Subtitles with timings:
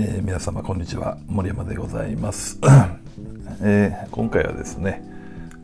[0.00, 1.18] えー、皆様こんにちは。
[1.26, 2.60] 森山でございます、
[3.60, 5.02] えー、今回はですね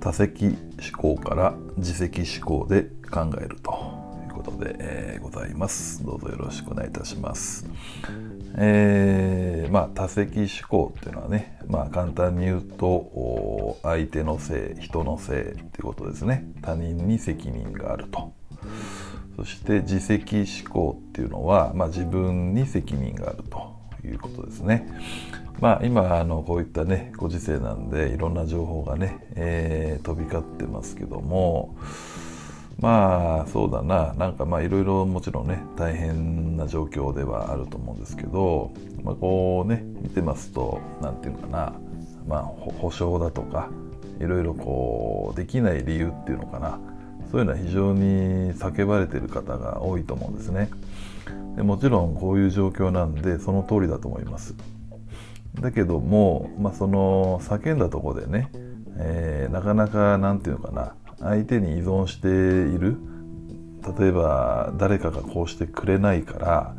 [0.00, 3.70] 多席思考から自責思考で考えると
[4.26, 6.04] いうことで、えー、ございます。
[6.04, 7.64] どうぞよろしくお願いいたします。
[8.56, 16.44] えー、まあ多席思考っていうのはねまあ簡単に言うと相手のせい人のせいっていうことですね。
[16.60, 18.32] 他人に責任があると。
[19.36, 23.73] そして自責思考っていうのは、まあ、自分に責任があると。
[24.06, 24.88] いうことですね。
[25.60, 31.76] まあ、今あのこういったねご時世なんでいろんな情報がね、えー、飛び交ってますけども
[32.80, 38.72] まあそうだななんかまあいろいろもちろんね大変な状況ではあると思うんですけど、
[39.02, 41.72] まあ、こうね見てますと何て言うのかな
[42.26, 43.70] まあ保証だとか
[44.20, 46.78] いろいろこうできない理由っていうのかな
[47.30, 50.68] そういうのは非常に叫ばれてる方が多いと思うんですね。
[51.56, 54.54] でもちろんこういう状況なんでその通りだと思います。
[55.60, 58.50] だけども、まあ、その叫んだとこでね、
[58.96, 62.96] えー、なかなか何て言うのかな相手に依存している
[63.98, 66.74] 例えば誰かがこうしてくれないから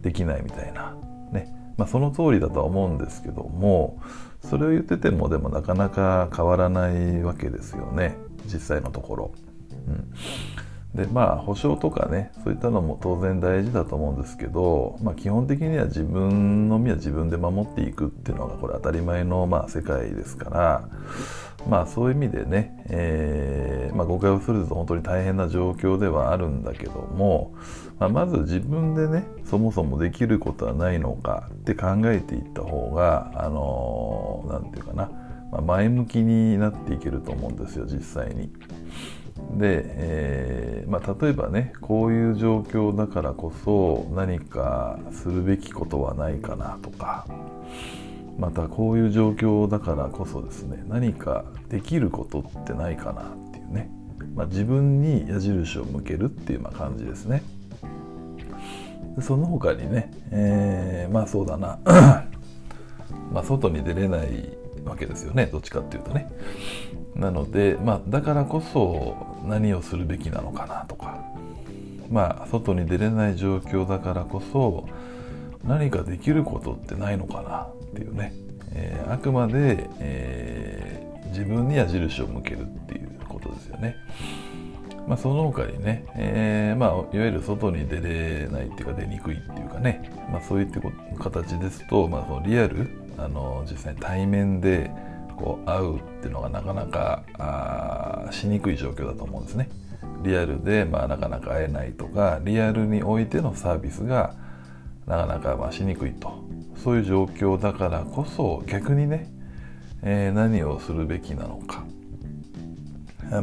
[0.00, 0.96] できないみたいな
[1.32, 1.54] ね。
[1.76, 4.00] まあ、その通りだとは思うんですけども
[4.40, 9.32] それを言っててもでもなかなか変わらないわけですよね実際のところ。
[9.88, 10.12] うん。
[10.94, 20.88] でまあ保証とかねそういったのも当然大事だと思うんですけど、まあ、基本的には自分の身は自分で守っていくっていうのがこれ当たり前のまあ世界ですから
[21.68, 27.54] まあそういう意味でね、えーまあ、誤解をすると本当に大変な状況ではあるんだけども、
[27.98, 35.10] まあ、まず自分でねそもそもできることはないのかって考えていった方があの何、ー、て言うかな、
[35.50, 38.52] まあ、前向きになっていけると思うんですよ実際に。
[39.52, 47.26] で、えー、まあ、例えばねこういう状況だからこそ何かするべきことはないかなとか
[48.38, 53.90] またこういう状況だからこそですね何かできることってないかなっていうね、
[54.34, 57.42] まあ、自分に矢印を向けるっていうま感じですね。
[59.20, 61.78] その他にね、えー、まあそうだな
[63.32, 64.48] まあ外に出れない
[64.84, 66.30] わけですよねどっちかっていうとね。
[67.16, 71.22] なので、まあ、だからこそ何をするべきなのかなとか
[72.10, 74.88] まあ外に出れない状況だからこそ
[75.64, 78.34] 何かできることってないのかなっていうね、
[78.72, 83.96] えー、あくまで、えー、自分に矢印を向けるっていうことですよね。
[85.06, 90.80] まあ、その他にね、えーまあ、いわゆる外に出れないっていうか出にくいっていうかね、まあ、そういった
[91.22, 92.88] 形ですと、まあ、そのリアル
[93.18, 94.90] あの実際対面で
[95.36, 99.68] こう会うっていうのがなかなかあしにくい状況だと思うんですね。
[100.22, 104.34] リアルで、まあ、なかなか会えないとかリアルにおいてのサービスが
[105.06, 106.44] なかなかまあしにくいと
[106.82, 109.30] そういう状況だからこそ逆にね、
[110.02, 111.84] えー、何をするべきなのか、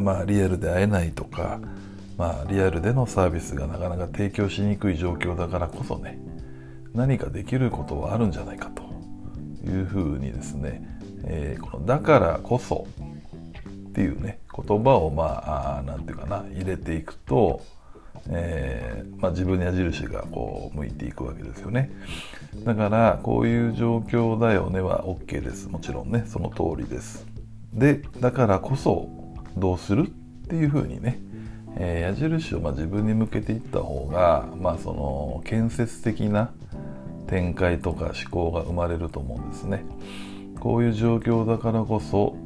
[0.00, 1.60] まあ、リアルで会えないとか、
[2.16, 6.18] まあ、リアルでのサービスがなかなか提供しにくい状況だからこそね
[6.94, 8.82] 何かできることはあるんじゃないかと
[9.68, 12.86] いうふうにですねえー、このだからこそ
[13.88, 17.62] っていうね言葉をまあ何て言うかな入れていくと、
[18.28, 21.90] えーまあ、自分に矢印がこう向いていくわけですよね。
[22.64, 25.68] だからこういう状況だよねは OK です。
[25.68, 27.26] もちろんねその通りです。
[27.72, 29.08] でだからこそ
[29.56, 30.10] どうするっ
[30.48, 31.18] ていうふうにね、
[31.76, 36.50] えー、矢印をまあ自分に向けていった方がまあその建設的な
[37.26, 39.84] 展開とか思考が生まれると思うんですね。
[40.62, 42.36] こういう状況だからこそ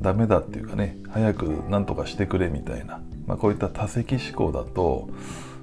[0.00, 5.08] ダメだっていうかね早く何とかしてくれみたいな、まあ、こういった多席思考だと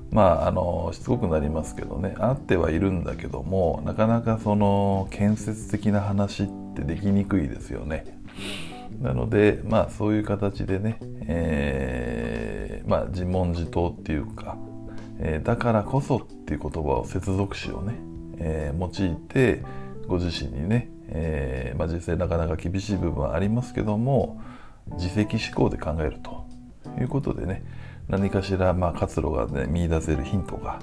[0.09, 8.17] まああのしつこくなりますけどねあってはいるんだけどもなかなかその建設的な話ってできにくいですよね。
[9.01, 14.55] なのでまあそういう形でね、えー、まあ自問自答っていうか、
[15.19, 17.95] えー、だからこそっていう言葉を接続詞をね、
[18.37, 19.63] えー、用いて
[20.07, 24.41] ご自身にねえー、まあ、実際なかなか厳しい部分はありますけども
[24.93, 26.45] 自責思考で考えると
[26.99, 27.63] いうことでね
[28.09, 30.79] 何かしらまあ活路が、ね、見出せるヒントが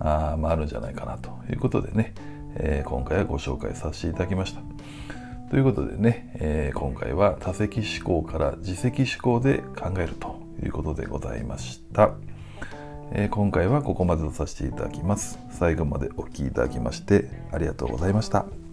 [0.00, 2.14] あ,、まあ、あるんじゃないかなということでね、
[2.56, 4.60] えー、今回はご紹介させていただきました。
[5.50, 12.14] ということでね、えー、今回は多責思考から自責思考で考えるということでございました。
[13.12, 15.38] えー、今回はここまでとさせていただきます。
[15.50, 18.63] 最後までお聴きいただきましてありがとうございました。